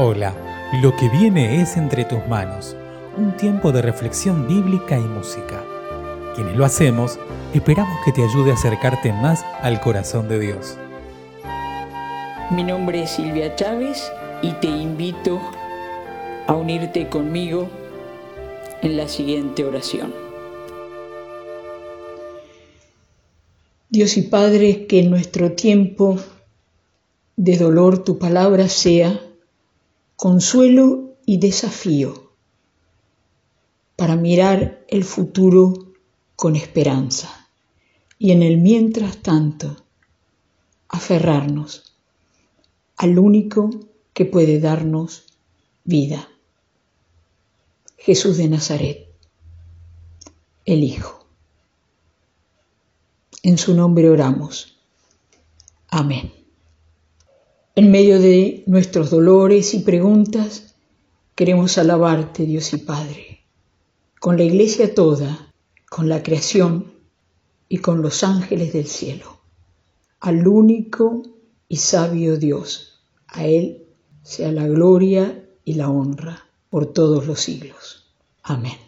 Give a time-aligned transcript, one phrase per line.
[0.00, 0.32] Hola,
[0.80, 2.76] lo que viene es entre tus manos,
[3.16, 5.64] un tiempo de reflexión bíblica y música.
[6.36, 7.18] Quienes lo hacemos,
[7.52, 10.78] esperamos que te ayude a acercarte más al corazón de Dios.
[12.52, 15.40] Mi nombre es Silvia Chávez y te invito
[16.46, 17.68] a unirte conmigo
[18.82, 20.14] en la siguiente oración.
[23.88, 26.20] Dios y Padre, que en nuestro tiempo
[27.34, 29.22] de dolor tu palabra sea
[30.18, 32.32] consuelo y desafío
[33.94, 35.92] para mirar el futuro
[36.34, 37.48] con esperanza
[38.18, 39.76] y en el mientras tanto
[40.88, 41.94] aferrarnos
[42.96, 43.70] al único
[44.12, 45.24] que puede darnos
[45.84, 46.28] vida,
[47.96, 49.06] Jesús de Nazaret,
[50.64, 51.28] el Hijo.
[53.44, 54.80] En su nombre oramos.
[55.86, 56.37] Amén.
[57.78, 60.74] En medio de nuestros dolores y preguntas,
[61.36, 63.44] queremos alabarte, Dios y Padre,
[64.18, 65.54] con la iglesia toda,
[65.88, 66.92] con la creación
[67.68, 69.38] y con los ángeles del cielo,
[70.18, 71.22] al único
[71.68, 73.00] y sabio Dios.
[73.28, 73.86] A Él
[74.24, 78.12] sea la gloria y la honra por todos los siglos.
[78.42, 78.87] Amén.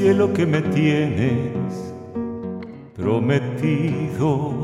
[0.00, 1.94] Cielo que me tienes
[2.96, 4.54] prometido.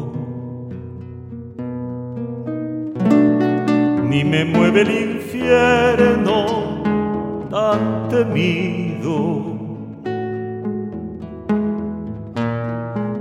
[4.08, 6.38] Ni me mueve el infierno
[7.50, 9.44] tan temido.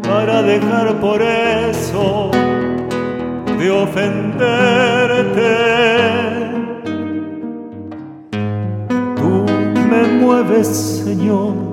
[0.04, 2.32] Para dejar por eso
[3.60, 5.54] de ofenderte.
[9.18, 9.46] Tú
[9.90, 10.68] me mueves,
[11.04, 11.65] Señor,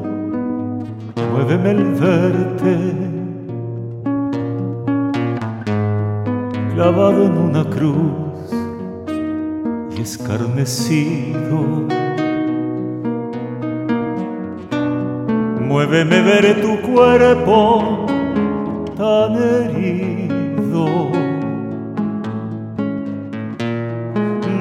[1.63, 2.77] muéveme el verte.
[6.75, 8.51] Clavado en una cruz
[9.97, 11.87] y escarnecido.
[15.61, 18.07] Muéveme ver tu cuerpo
[18.97, 20.03] tan herido.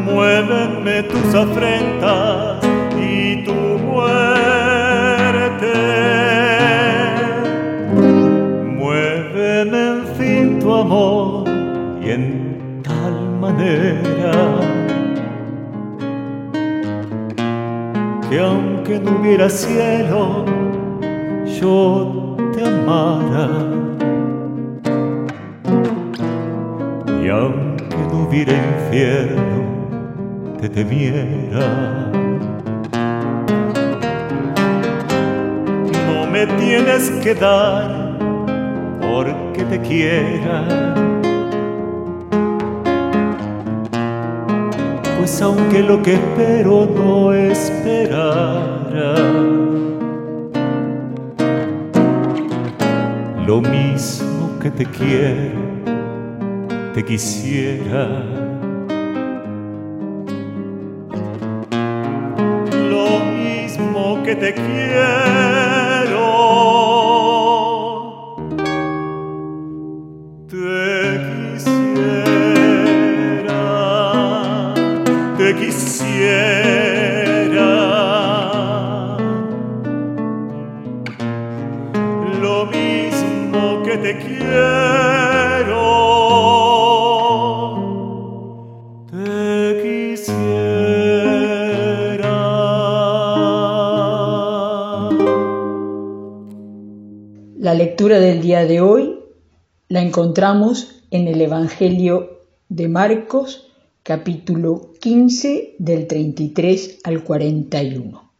[0.05, 2.50] muévenme tus afrentas
[19.31, 20.43] hubiera cielo,
[21.61, 23.47] yo te amara.
[27.23, 29.63] Y aunque no hubiera infierno,
[30.59, 32.11] te temiera.
[36.07, 38.17] No me tienes que dar
[38.99, 41.10] porque te quiera.
[45.21, 49.13] Pues aunque lo que espero no esperara,
[53.45, 55.59] lo mismo que te quiero,
[56.95, 58.41] te quisiera.
[64.23, 65.70] que te quiero.
[97.71, 99.19] La lectura del día de hoy
[99.87, 103.71] la encontramos en el Evangelio de Marcos,
[104.03, 108.31] capítulo 15, del 33 al 41.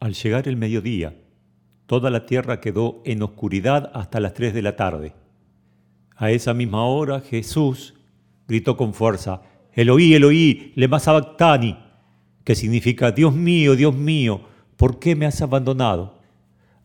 [0.00, 1.14] Al llegar el mediodía,
[1.88, 5.14] toda la tierra quedó en oscuridad hasta las tres de la tarde.
[6.14, 7.94] A esa misma hora Jesús
[8.46, 9.40] gritó con fuerza,
[9.72, 11.78] Eloí, Eloí, lema sabactani,
[12.44, 14.42] que significa, Dios mío, Dios mío,
[14.76, 16.18] ¿por qué me has abandonado?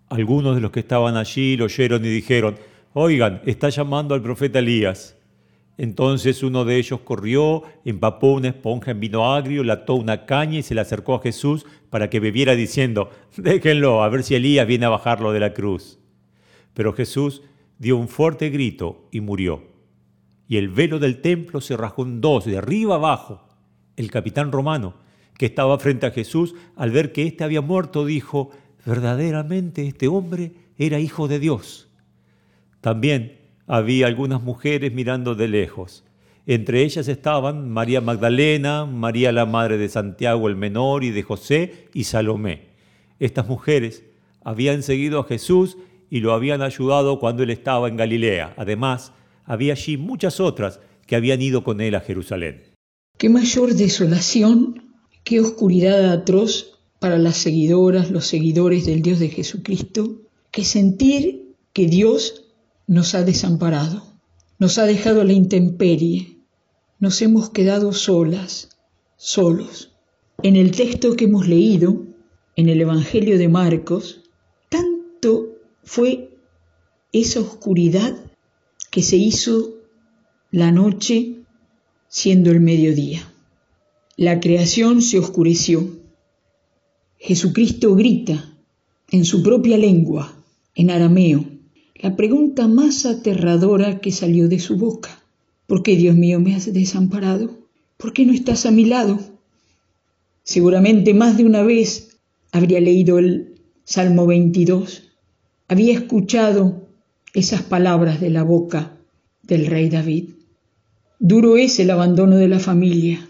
[0.08, 2.56] Algunos de los que estaban allí lo oyeron y dijeron,
[2.94, 5.18] oigan, está llamando al profeta Elías.
[5.78, 10.60] Entonces uno de ellos corrió, empapó una esponja en vino agrio, la ató una caña
[10.60, 14.68] y se la acercó a Jesús para que bebiera diciendo, déjenlo, a ver si Elías
[14.68, 16.00] viene a bajarlo de la cruz.
[16.74, 17.42] Pero Jesús
[17.80, 19.64] dio un fuerte grito y murió.
[20.48, 23.48] Y el velo del templo se rajó en dos, de arriba abajo.
[23.96, 24.96] El capitán romano,
[25.38, 28.52] que estaba frente a Jesús, al ver que éste había muerto, dijo,
[28.86, 31.90] verdaderamente este hombre era hijo de Dios.
[32.82, 36.04] También había algunas mujeres mirando de lejos.
[36.46, 41.88] Entre ellas estaban María Magdalena, María la madre de Santiago el menor y de José
[41.94, 42.68] y Salomé.
[43.20, 44.04] Estas mujeres
[44.44, 45.78] habían seguido a Jesús
[46.10, 48.54] y lo habían ayudado cuando él estaba en Galilea.
[48.58, 49.14] Además,
[49.46, 52.64] había allí muchas otras que habían ido con él a Jerusalén.
[53.18, 54.94] Qué mayor desolación,
[55.24, 60.22] qué oscuridad atroz para las seguidoras, los seguidores del Dios de Jesucristo,
[60.52, 62.43] que sentir que Dios
[62.88, 64.04] nos ha desamparado,
[64.60, 66.38] nos ha dejado la intemperie,
[67.00, 68.70] nos hemos quedado solas,
[69.18, 69.92] solos.
[70.42, 72.06] En el texto que hemos leído,
[72.56, 74.22] en el Evangelio de Marcos,
[74.70, 76.38] tanto fue
[77.12, 78.16] esa oscuridad
[78.92, 79.76] que se hizo
[80.52, 81.38] la noche
[82.08, 83.32] siendo el mediodía.
[84.18, 86.00] La creación se oscureció.
[87.18, 88.54] Jesucristo grita
[89.10, 90.36] en su propia lengua,
[90.76, 91.53] en arameo,
[92.04, 95.24] la pregunta más aterradora que salió de su boca.
[95.68, 97.52] ¿Por qué, Dios mío, me has desamparado?
[97.96, 99.20] ¿Por qué no estás a mi lado?
[100.44, 102.18] Seguramente más de una vez
[102.52, 105.12] habría leído el Salmo 22,
[105.70, 106.90] había escuchado
[107.34, 108.98] esas palabras de la boca
[109.42, 110.32] del rey David.
[111.20, 113.26] Duro es el abandono de la familia,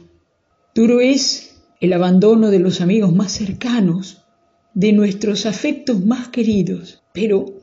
[0.73, 4.23] duro es el abandono de los amigos más cercanos,
[4.73, 7.61] de nuestros afectos más queridos, pero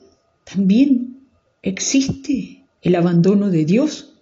[0.53, 1.29] también
[1.63, 4.15] existe el abandono de Dios.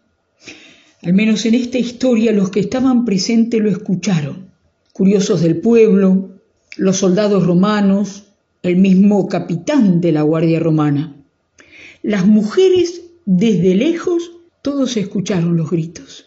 [1.02, 4.50] Al menos en esta historia los que estaban presentes lo escucharon.
[4.92, 6.40] Curiosos del pueblo,
[6.76, 8.24] los soldados romanos,
[8.62, 11.16] el mismo capitán de la Guardia Romana.
[12.02, 16.26] Las mujeres desde lejos todos escucharon los gritos.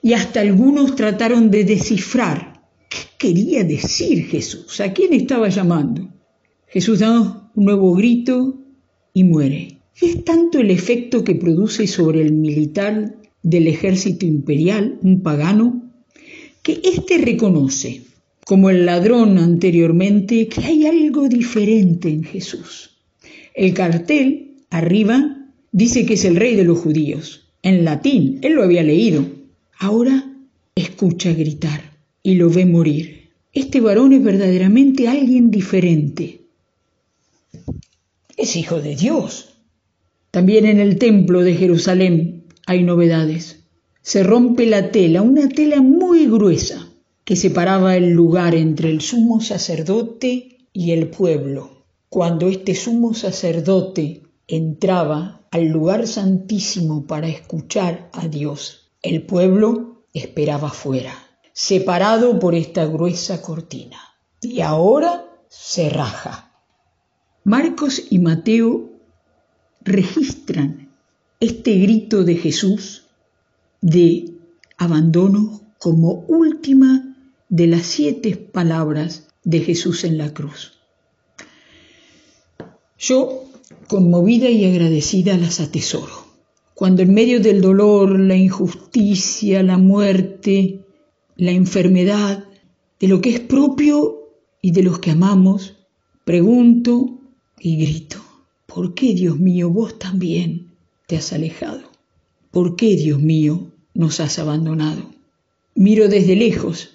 [0.00, 6.08] Y hasta algunos trataron de descifrar qué quería decir Jesús, a quién estaba llamando.
[6.68, 8.61] Jesús da un nuevo grito
[9.14, 9.76] y muere.
[10.00, 15.82] Es tanto el efecto que produce sobre el militar del ejército imperial, un pagano,
[16.62, 18.02] que éste reconoce,
[18.44, 22.90] como el ladrón anteriormente, que hay algo diferente en Jesús.
[23.54, 27.48] El cartel, arriba, dice que es el rey de los judíos.
[27.62, 29.26] En latín, él lo había leído.
[29.78, 30.32] Ahora
[30.74, 31.92] escucha gritar
[32.22, 33.28] y lo ve morir.
[33.52, 36.40] Este varón es verdaderamente alguien diferente,
[38.42, 39.50] es hijo de Dios.
[40.32, 43.64] También en el templo de Jerusalén hay novedades.
[44.02, 46.88] Se rompe la tela, una tela muy gruesa,
[47.24, 51.84] que separaba el lugar entre el sumo sacerdote y el pueblo.
[52.08, 60.70] Cuando este sumo sacerdote entraba al lugar santísimo para escuchar a Dios, el pueblo esperaba
[60.70, 61.14] fuera,
[61.52, 63.98] separado por esta gruesa cortina.
[64.40, 66.51] Y ahora se raja.
[67.44, 68.92] Marcos y Mateo
[69.80, 70.90] registran
[71.40, 73.06] este grito de Jesús
[73.80, 74.34] de
[74.78, 77.16] abandono como última
[77.48, 80.74] de las siete palabras de Jesús en la cruz.
[82.96, 83.46] Yo,
[83.88, 86.24] conmovida y agradecida, las atesoro.
[86.74, 90.84] Cuando en medio del dolor, la injusticia, la muerte,
[91.34, 92.44] la enfermedad,
[93.00, 94.30] de lo que es propio
[94.60, 95.76] y de los que amamos,
[96.24, 97.18] pregunto
[97.64, 98.18] y grito,
[98.66, 100.72] ¿por qué, Dios mío, vos también
[101.06, 101.82] te has alejado?
[102.50, 105.10] ¿Por qué, Dios mío, nos has abandonado?
[105.76, 106.90] Miro desde lejos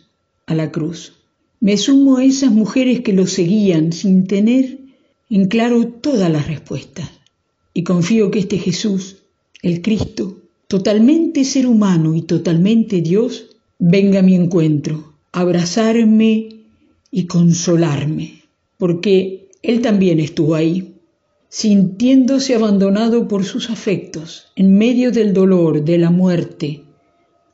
[0.46, 1.14] a la cruz.
[1.62, 4.80] Me sumo a esas mujeres que lo seguían sin tener
[5.30, 7.10] en claro todas las respuestas.
[7.74, 9.20] Y confío que este Jesús,
[9.62, 16.50] el Cristo, totalmente ser humano y totalmente Dios, venga a mi encuentro, abrazarme
[17.10, 18.42] y consolarme,
[18.78, 20.96] porque él también estuvo ahí,
[21.50, 26.86] sintiéndose abandonado por sus afectos, en medio del dolor, de la muerte,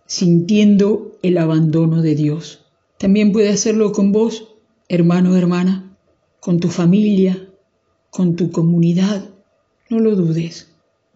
[0.05, 2.65] sintiendo el abandono de Dios.
[2.99, 4.49] También puede hacerlo con vos,
[4.89, 5.97] hermano o hermana,
[6.39, 7.49] con tu familia,
[8.11, 9.31] con tu comunidad.
[9.89, 10.67] No lo dudes.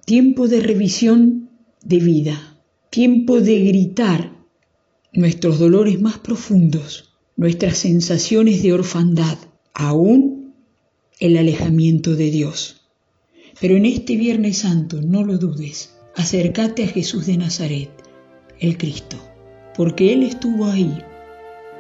[0.04, 1.52] Tiempo de revisión
[1.84, 2.58] de vida,
[2.90, 4.32] tiempo de gritar
[5.14, 9.38] nuestros dolores más profundos, nuestras sensaciones de orfandad,
[9.76, 10.47] aún
[11.20, 12.82] el alejamiento de Dios.
[13.60, 17.92] Pero en este Viernes Santo, no lo dudes, Acércate a Jesús de Nazaret,
[18.60, 19.18] el Cristo,
[19.76, 21.06] porque Él estuvo ahí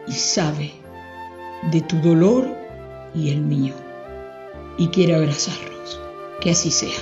[0.08, 0.74] y sabe
[1.72, 2.48] de tu dolor
[3.15, 3.74] y el mío,
[4.77, 6.00] y quiere abrazarnos.
[6.39, 7.00] Que así sea.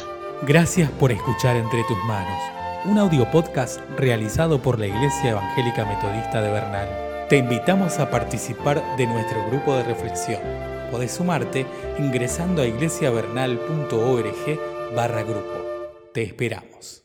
[0.47, 2.41] Gracias por escuchar Entre tus manos,
[2.85, 6.87] un audio podcast realizado por la Iglesia Evangélica Metodista de Bernal.
[7.27, 10.74] Te invitamos a participar de nuestro grupo de reflexión.
[10.91, 11.65] Podés sumarte
[11.99, 14.59] ingresando a iglesiavernal.org
[14.95, 15.65] barra grupo.
[16.13, 17.03] Te esperamos.